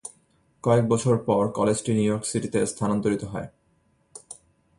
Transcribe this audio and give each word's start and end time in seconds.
কয়েক 0.63 0.85
বছর 0.89 1.15
পর 1.27 1.43
কলেজটি 1.57 1.91
নিউ 1.93 2.05
ইয়র্ক 2.07 2.23
সিটিতে 2.25 2.59
স্থানান্তরিত 2.65 3.23
হয়। 3.25 3.47